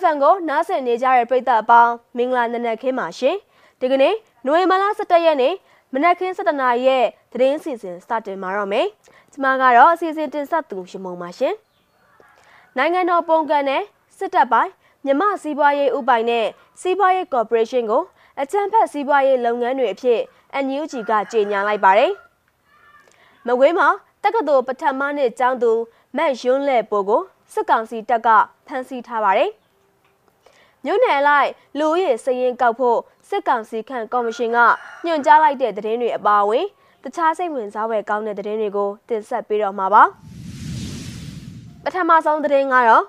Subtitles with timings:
[0.00, 3.36] FM ကိုနားဆင်နေကြတဲ့ပရိသတ်အပေါင်းမင်္ဂလာနံနက်ခင်းပါရှင်
[3.80, 5.54] ဒီကနေ့နိုဝင်ဘာလ17ရက်နေ့
[5.92, 8.86] မနက်ခင်း7:00နာရီရဲ့သတင်းစီစဉ်စတင်မှာတော့မယ်
[9.32, 11.54] ကျွန်မကတော့အစီအစဉ်တင်ဆက်သူရှမုံပါရှင်
[12.76, 13.82] နိုင်ငံတော်ပုံကန်နဲ့
[14.18, 14.70] စစ်တပ်ပိုင်း
[15.04, 16.46] မြမစီးပွားရေးဥပိုင်နဲ့
[16.80, 18.02] စီးပွားရေးကော်ပိုရေးရှင်းကို
[18.40, 20.20] အကြံဖက်စီးပွားရေးလုပ်ငန်းတွေအဖြစ်
[20.64, 22.12] NUG ကကြေညာလိုက်ပါတယ်။
[23.46, 23.88] မကွေးမှာ
[24.22, 25.72] တက္ကသိုလ်ပထမနှစ်ကျောင်းသူ
[26.16, 27.22] မက်ယွန်းလဲပိုကို
[27.52, 28.28] စစ်ကောင်စီတပ်က
[28.66, 29.50] ဖမ်းဆီးထားပါတယ်။
[30.84, 32.98] မြို့နယ်လိုက်လူဦးရေစည်ရင်ကောက်ဖို့
[33.28, 34.58] စစ်ကောင်စီခန့်ကော်မရှင်က
[35.04, 36.66] ညွှန်ကြားလိုက်တဲ့သတင်းတွေအပါအဝင်
[37.02, 40.02] တခြားစိတ်ဝင်စားဖွယ်ကောင်းတဲ့သတင်းတွေကိုတင်ဆက်ပေးတော့မှာပါ။
[41.84, 43.04] ပထမဆုံးသတင်းကတော့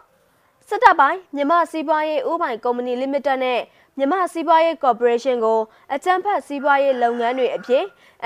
[0.68, 3.60] စစ်တပ်ပိုင်းမြန်မာစီးပွားရေးဥပိုင်ကုမ္ပဏီလိမိတက်နဲ့
[3.98, 5.60] မြန်မာစီးပွားရေးကော်ပိုရေးရှင်းကို
[5.94, 7.84] အကြံဖတ်စီးပွားရေးလုပ်ငန်းတွေအဖြစ်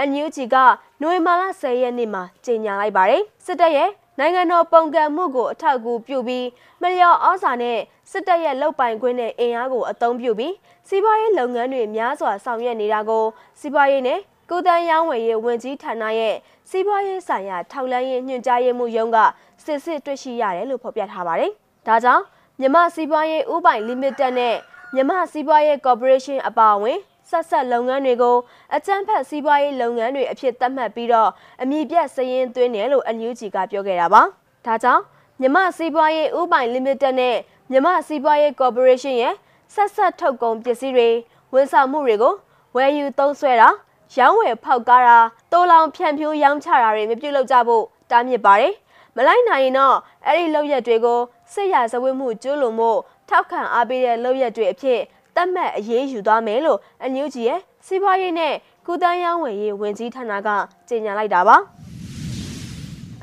[0.07, 0.55] NUG က
[1.01, 6.47] နိုဝင်ဘာလ10ရက်နေ့မှာကြေညာလိုက်ပါတယ်စစ်တပ်ရဲ့ နိုင်ငံတော်ပုံကံမှုကိုအထောက်အကူပြုပြီး
[6.81, 7.79] မလျော်ဩဇာနဲ့
[8.11, 10.53] စစ်တပ်ရဲ့လုပ်ပိုင်ခွင့်နဲ့အင်အားကိုအသုံးပြုပြီး
[10.87, 13.25] စီးပွားရေးလုပ်ငန်းတွေများစွာဆောင်ရွက်နေတာကို
[13.59, 16.35] စီးပွားရေးနဲ့ကိုတန်းရောင်းဝယ်ရေးဝန်ကြီးဌာနရဲ့
[16.69, 19.17] စီးပွားရေးဆိုင်ရာထောက်လှမ်းရေးညွှန်ကြားရေးမှူးရုံးက
[19.65, 21.51] စစ်စစ်တွေ့ရှိရတယ်လို့ဖော်ပြထားပါတယ်။
[21.87, 22.23] ဒါကြောင့်
[22.59, 24.55] မြမစီးပွားရေးဥပိုင်လီမိတက်နဲ့
[24.95, 26.99] မြမစီးပွားရေးကော်ပိုရေးရှင်းအပါအဝင်
[27.29, 28.37] ဆက်ဆက်လုပ်ငန်းတွေကို
[28.75, 31.29] အကြမ်းဖက်စီးပွားရေးလုပ်ငန်းတွေအဖြစ်သတ်မှတ်ပြီးတော့
[31.61, 34.21] အမည်ပြတ်စည်ရင်းသွင်းတယ်လို့အန်ယူဂျီကပြောခဲ့တာပါ။
[34.65, 35.03] ဒါကြောင့်
[35.41, 37.35] မြမစီးပွားရေးဥပိုင်လီမိတက်နဲ့
[37.71, 39.35] မြမစီးပွားရေးကော်ပိုရေးရှင်းရဲ့
[39.73, 41.09] ဆက်ဆက်ထုတ်ကုန်ပစ္စည်းတွေ
[41.53, 42.33] ဝန်ဆောင်မှုတွေကို
[42.75, 43.69] ဝယ်ယူသုံးစွဲတာ
[44.17, 45.17] ရောင်းဝယ်ဖောက်ကားတာ
[45.51, 48.73] တိုးလောင်ဖြန့်ဖြိုးရောင်းချတာတွေမပြုလုပ်ကြဖို့တားမြစ်ပါတယ်။
[49.15, 51.19] မလိုက်နိုင်ရင်တော့အဲ့ဒီလုပ်ရက်တွေကို
[51.53, 52.91] စစ်ရာဇဝတ်မှုကျူးလွန်မှု
[53.29, 54.99] ထောက်ခံအားပေးတဲ့လုပ်ရက်တွေအဖြစ်
[55.39, 58.53] တတ်မှတ်အရေးယူသွားမယ်လို့အန်ယူဂျီရဲ့စီးပွားရေးနဲ့
[58.87, 60.49] ကုသန်းရောင်းဝယ်ရေးဝန်ကြီးဌာနက
[60.89, 61.55] ကြေညာလိုက်တာပါ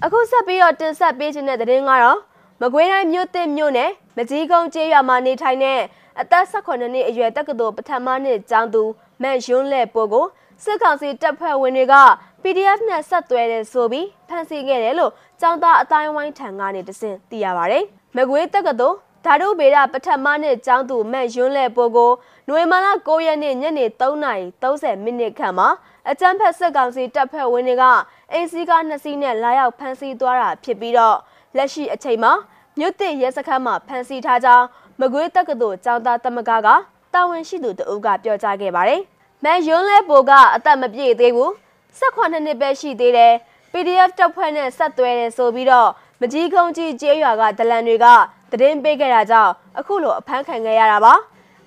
[0.05, 2.19] အခုဆက်ပြီးတော့တင်ဆက်ပေးခြင်းတဲ့သတင်းကတော့
[2.61, 5.81] မကွေးတိုင်းမြို့တစ်မြို့နယ်မကြီးကုန်းကျေးရွာမှာနေထိုင်တဲ့
[6.21, 8.83] အသက်18နှစ်အရွယ်တက္ကသိုလ်ပထမနှစ်ကျောင်းသူ
[9.23, 10.27] မန်ယွန်းလက်ပိုကို
[10.65, 11.95] စစ်ကောင်စီတပ်ဖွဲ့ဝင်တွေက
[12.43, 17.77] PDF နဲ့ဆက်သွဲတယ်ဆိုပြီးဖမ်းဆီးခဲ့တယ်လို့ကျောင်းသားအတိုင်းဝိုင်းထံကနေတစင်သိရပါဗျ။
[18.17, 22.13] မကွေးတက္ကသိုလ် ဓာတုဗေဒပထမနှစ်ကျောင်းသူမက်ယွန်းလက်ပိုကို
[22.49, 25.69] နွေမာလာ9ရက်နေ့ညနေ3:30မိနစ်ခန့်မှာ
[26.11, 27.85] အကြမ်းဖက်စစ်ကောင်စီတပ်ဖွဲ့ဝင်တွေက
[28.33, 31.17] အိမ်စီးကားနှစ်စီးနဲ့လာရောက်ဖမ်းဆီးသွားတာဖြစ်ပြီးတော့
[31.57, 32.33] လက်ရှိအချိန်မှာ
[32.79, 34.67] မြို့သစ်ရဲစခန်းမှာဖမ်းဆီးထားကြောင်း
[35.01, 36.69] မကွေးတက္ကသိုလ်ကျောင်းသားတမကက
[37.15, 39.01] တာဝန်ရှိသူတအုပ်ကပြောကြားခဲ့ပါတယ်။
[39.45, 41.51] မက်ယွန်းလက်ပိုကအသက်မပြည့်သေးဘူး။
[42.01, 43.35] 18နှစ်ပဲရှိသေးတယ်။
[43.73, 48.07] PDF တပ်ဖွဲ့နဲ့ဆက်သွဲတယ်ဆိုပြီးတော့မကြီးကုန်းကြီးကျေးရွာကဒလန်တွေက
[48.51, 51.15] သတင်းပေးခဲ့တာကြောင့်အခုလိုအဖမ်းခံခဲ့ရတာပါ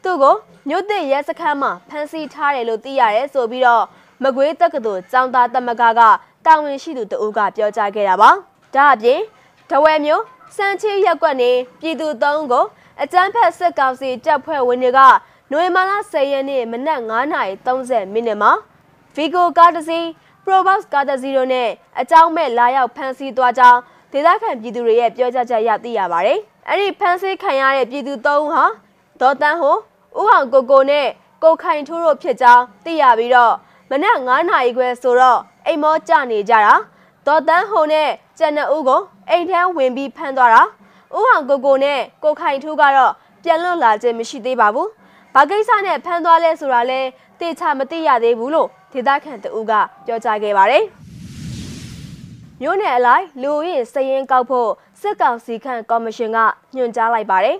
[0.03, 0.35] သူ့ကို
[0.69, 3.83] မြို့သစ်ရဲစခန်းမှာဖမ်းဆီးထားတယ်လို့သိရတယ်ဆိုပြီးတော့
[4.23, 6.01] မကွေးတက္ကသိုလ်ကျောင်းသားတမကက
[6.45, 8.29] တာဝန်ရှိသူတဦးကပြောကြားခဲ့တာပါ
[8.75, 9.19] ဒါအပြင်
[9.69, 10.23] တဝဲမျိုး
[10.55, 11.51] စံချီရက်ကွက်နေ
[11.81, 12.65] ပြည်သူသုံးကို
[13.03, 14.99] အကြမ်းဖက်စစ်ကောင်စီတပ်ဖွဲ့ဝင်တွေက
[15.51, 17.01] နွေမာလာ10ရက်နေ့မနက်
[17.63, 18.51] 9:30မိနစ်မှာ
[19.15, 20.05] Vigo ကားတစ်စီး
[20.45, 21.69] Probox ကားတစ်စီးတို့နဲ့
[21.99, 23.79] အကြောင်းမဲ့လာရောက်ဖမ်းဆီးသွားကြောင်း
[24.11, 26.39] ဒေသခံပြည်သူတွေရဲ့ပြောကြားချက်ရသိရပါတယ်။
[26.71, 28.65] အဲ့ဒီဖမ်းဆီးခံရတဲ့ပြည်သူသုံးဦးဟာ
[29.21, 29.77] ဒေါ်တန်းဟို
[30.19, 31.07] ဦးအောင်ကိုကိုနဲ့
[31.43, 33.53] ကိုခိုင်ထိုးတို့ဖြစ်ကြောင်းသိရပြီးတော့
[33.89, 36.75] မနက်9နာရီခွဲဆိုတော့အိမ်မောကြနေကြတာ
[37.27, 40.63] ဒေါ်တန်းဟိုနဲ့ကျန်တဲ့ဦးကိုအိမ်ထဲဝင်ပြီးဖမ်းသွားတာ
[41.17, 43.13] ဦးအောင်ကိုကိုနဲ့ကိုခိုင်ထိုးကတော့
[43.43, 44.89] ပြန်လွတ်လာခြင်းမရှိသေးပါဘူး
[45.33, 46.99] ဘာကိစ္စနဲ့ဖမ်းသွားလဲဆိုတာလဲ
[47.39, 49.73] တေချာမသိရသေးဘူးလို့ဒေသခံတဦးက
[50.05, 50.83] ပြောကြားခဲ့ပါတယ်
[52.61, 54.69] မြို့နယ်အလိုက်လူဦးရေစည်ရင်ကောက်ဖို့
[55.01, 56.37] စစ်ကောင်စီခန့်ကော်မရှင်က
[56.75, 57.57] ညွှန်ကြားလိုက်ပါတယ်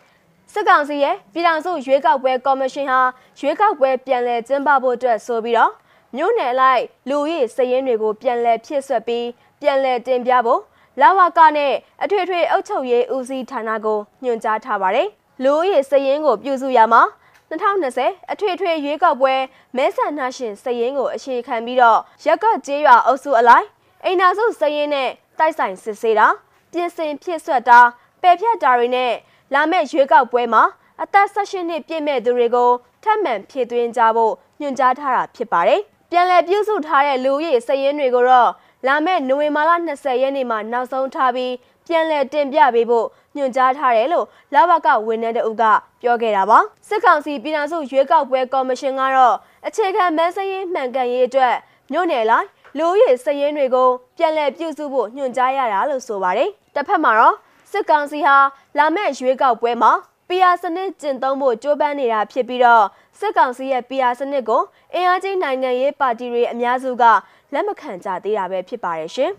[0.52, 3.00] ။စစ်ကောင်စီရဲ့ပြည်ထောင်စုရွေးကောက်ပွဲကော်မရှင်ဟာ
[3.38, 5.72] ရွေးကောက်ပွဲပြန်လည်ကျင်းပဖို့အတွက်ဆိုပြီးတော့
[6.16, 9.26] မြို့နယ်လိုက်လူဦးရေစည်ရင်တွေကိုပြန်လည်ဖြည့်ဆွက်ပြီး
[9.60, 10.60] ပြန်လည်တင်ပြဖို့
[11.00, 15.08] လာဝကနဲ့အထွေထွေအုပ်ချုပ်ရေးဦးစီးဌာနကိုညွှန်ကြားထားပါတယ်။
[15.42, 17.02] လူဦးရေစည်ရင်ကိုပြုစုရမှာ
[17.50, 19.34] 2020အထွေထွေရွေးကောက်ပွဲ
[19.76, 23.66] မဲဆန္ဒရှင်စည်ရင်ကိုအခြေခံပြီးတော့ရက်ကကျေးရွာအုပ်စုအလိုက်
[24.04, 26.26] အိမ်နာစုစည်ရင်နဲ့တိုက်ဆိုင်စစ်ဆေးတာ
[26.72, 27.80] ပြင်ဆင်ဖြစ်ဆွတ်တာ
[28.22, 29.12] ပယ်ဖြတ်တာတွေနဲ့
[29.54, 30.62] လာမယ့်ရွေးကောက်ပွဲမှာ
[31.02, 32.70] အသက်16နှစ်ပြည့်မဲ့သူတွေကို
[33.02, 35.80] ထပ်မံဖြည့်သွင်းကြဖို့ညွှန်ကြားထားတာဖြစ်ပါတယ်။
[36.10, 38.50] ပြန်လည်ပြုစုထားတဲ့လူဦးရေစည်ရင်းတွေကိုတော့
[38.86, 41.52] လာမယ့်နိုဝင်ဘာလ20ရက်နေ့မှာနောက်ဆုံးထားပြီး
[41.86, 45.64] ပြန်လည်တင်ပြပေးဖို့ညွှန်ကြားထားတယ်လို့လဘကဝန်ထမ်းတအုပ်က
[46.02, 46.58] ပြောခဲ့တာပါ
[46.88, 49.36] စစ်ကောင်စီပြည်ထောင်စုရွေးကောက်ပွဲကော်မရှင်ကတော့
[49.66, 51.54] အခြေခံမဲစရင်းမှန်ကန်ရေးအတွက်
[51.92, 52.46] မြို့နယ်လိုက်
[52.78, 57.36] လူဦးရေစည်ရင်းတွေကိုပြန်လည်ပြုစုဖို့ညွှန်ကြားရတာလို့ဆိုပါတယ်။တစ်ဖက်မှာတော့
[57.70, 58.36] စစ်ကောင်စီဟာ
[58.78, 59.92] လာမယ့်ရွေးကောက်ပွဲမှာ
[60.28, 62.84] PR စနစ်ကျင့်သုံးဖို့ကြိုးပမ်းနေတာဖြစ်ပြီးတော့
[63.18, 64.62] စစ်ကောင်စီရဲ့ PR စနစ်ကို
[64.94, 67.04] အင်အားကြီးနိုင်ငံရေးပါတီတွေအများစုက
[67.52, 69.30] လက်မခံကြသေးတာပဲဖြစ်ပါတယ်ရှင်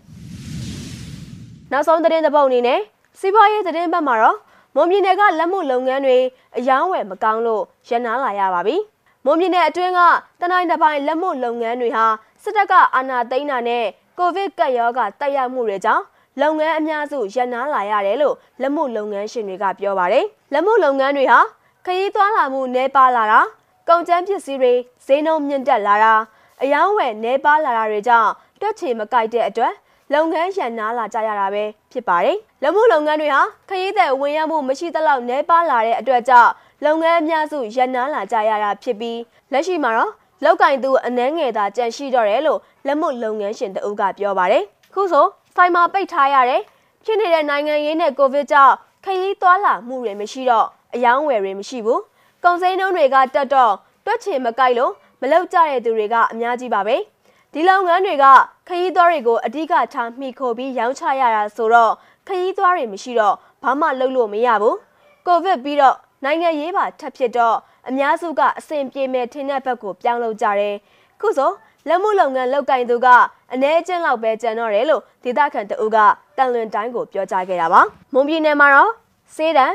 [1.72, 2.80] ။နောက်ဆုံးသတင်းတစ်ပုဒ်အနေနဲ့
[3.20, 4.38] စီးပွားရေးသတင်းဘက်မှာတော့
[4.74, 6.18] မွန်ပြည်နယ်ကလက်မှုလုပ်ငန်းတွေ
[6.56, 8.76] အယောင်းဝယ်မကောင်းလို့ရန်နာလာရပါပြီ။
[9.24, 10.00] မွန်ပြည်နယ်အတွင်းက
[10.40, 12.06] တနိုင်တစ်ပိုင်းလက်မှုလုပ်ငန်းတွေဟာ
[12.44, 13.84] စစ်တပ်ကအာဏာသိမ်းတာနဲ့
[14.18, 16.04] ကိုဗစ်ကပ်ရောဂါတက်ရောက်မှုတွေကြောင့်
[16.40, 21.40] လုပ်ငန်းအများစုရန်နာလာရတယ်လို့လက်မှုလုပ်ငန်းရှင်တွေကပြောပါတယ်။လက်မှုလုပ်ငန်းတွေဟာ
[21.86, 23.40] ခရီးသွားလာမှုနှဲပါလာတာ
[23.88, 24.72] ကုန်ကျန်းပစ္စည်းတွေ
[25.06, 26.14] ဈေးနှုန်းမြင့်တက်လာတာ
[26.62, 28.30] အယောင်းဝယ်နှဲပါလာတာတွေကြောင့်
[28.60, 29.72] တွက်ချေမကိုက်တဲ့အတွက်
[30.12, 36.50] လုပ်ငန်းရန်နာလာကြရတာပဲဖြစ်ပါတယ်။လက်မှုလုပ်ငန်းတွေဟာခရီးသည်ဝင်ရောက်မှုမရှိသလောက်နှဲပါလာတဲ့အတွက်ကြောင့်
[36.84, 39.20] လုပ်ငန်းအများစုရန်နာလာကြရတာဖြစ်ပြီး
[39.52, 44.64] လက်ရှိမှာတော့ လောက်ကင်သူအနှဲငယ်သာကြန့်ရှိတော့တယ်လို့လက်မှုလုပ်ငန်းရှင်တအုပ်ကပြောပါတယ်။
[44.94, 46.62] ခုဆိုဆိုင်မှာပိတ်ထားရတဲ့
[47.04, 52.00] ဖြစ်နေတဲ့နိုင်ငံရေးနဲ့ကိုဗစ်ကြောင့်ခရီးသွားလာမှုတွေမရှိတော့အယောင်းဝယ်တွေမရှိဘူး။
[52.44, 56.96] ကုန်စည်နှုန်းတွေကတက်တော့တွက်ချင်မကိုက်လို့မလောက်ကြတဲ့သူတွေကအများကြီးပါပဲ။
[57.52, 58.24] ဒီလုပ်ငန်းတွေက
[58.68, 61.92] ခရီးသွားတွေကိုအဓိကထားမိခိုပြီးရောင်းချရတာဆိုတော့
[62.26, 64.76] ခရီးသွားတွေမရှိတော့ဘာမှလုပ်လို့မရဘူး။
[65.26, 67.56] ကိုဗစ်ပြီးတော့နိုင်ငံရေးပါထပ်ဖြစ်တော့
[67.88, 70.74] အများစုကအဆင်ပြေမဲ့ထင်းတဲ့ဘက်ကိုပြောင်းလို့ကြတယ်။
[71.20, 71.50] ခုဆို
[71.88, 73.06] လက်မှုလုပ်ငန်းလောက်ကင်သူက
[73.52, 75.98] အ ਨੇ ကျင်းလောက်ပဲကျန်တော့တယ်လို့ဒေသခံတအုပ်က
[76.36, 77.80] တန်လွင်တိုင်းကိုပြောကြားခဲ့တာပါ။
[78.12, 78.90] မွန်ပြည်နယ်မှာတော့
[79.34, 79.66] စေးတံ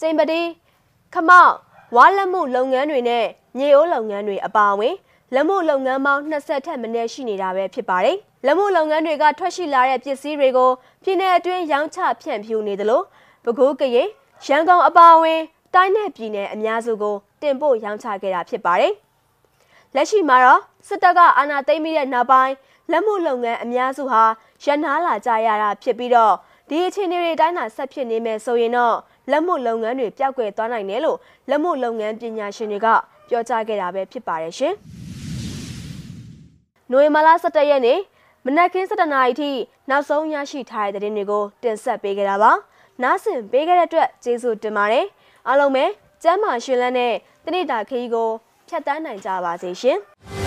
[0.00, 0.40] ကျိန်ပတိ
[1.14, 1.52] ခမောက်
[1.96, 3.24] ဝါလက်မှုလုပ်ငန်းတွေနဲ့
[3.58, 4.94] မြေအိုးလုပ်ငန်းတွေအပါအဝင်
[5.34, 8.16] လက်မှုလုပ်ငန်းပေါင်း20ထက်မနည်းရှိနေတာပဲဖြစ်ပါတယ်။
[8.46, 10.70] လက်မှုလုပ်ငန်းတွေကထွက်ရှိလာတဲ့ပစ္စည်းတွေကို
[11.04, 13.00] ပြည်내အတွင်းရောင်းချဖြန့်ဖြူးနေသလို
[13.44, 14.08] ပဲခူးကရင်
[14.46, 15.40] ရန်ကုန်အပါအဝင်
[15.76, 18.92] တိုင်းနယ်ပြည်နယ်အများစုကို တင်ပို့ရောင်းချခဲ့တာဖြစ်ပါတယ်။
[19.94, 22.54] လက်ရှိမှာတော့စစ်တပ်ကအာဏာသိမ်းပြီးတဲ့နောက်ပိုင်း
[22.90, 24.22] လက်မှုလုပ်ငန်းအများစုဟာ
[24.64, 26.34] ရန်နာလာကြရတာဖြစ်ပြီးတော့
[26.68, 28.96] ဒီအခြေအနေတွေတိုင်းသာဆက်ဖြစ်နေမယ်ဆိုရင်တော့
[29.30, 31.18] လက်မှုလုပ်ငန်းတွေပျောက်ကွယ်သွားနိုင်တယ်လို့
[31.50, 32.86] လက်မှုလုပ်ငန်းပညာရှင်တွေက
[33.28, 34.74] ပြောကြားခဲ့တာပဲဖြစ်ပါတယ်ရှင်။
[36.90, 38.00] နိုဝင်ဘာလ17ရက်နေ့
[38.44, 39.50] မနက်ခင်း7:00နာရီထိ
[39.90, 42.52] နောက်ဆုံးရရှိထားတဲ့သတင်းတွေကိုတင်ဆက်ပေးခဲ့တာပါ။
[43.02, 45.06] နားဆင်ပေးခဲ့တဲ့အတွက်ကျေးဇူးတင်ပါတယ်။
[45.48, 45.84] အားလုံးပဲ
[46.22, 47.14] ကျမ်းမာရှင်လန်းတဲ့
[47.44, 48.30] တနေ့တာခရီးကို
[48.68, 49.98] ဖြတ်တန်းနိုင်ကြပါစေရှင်။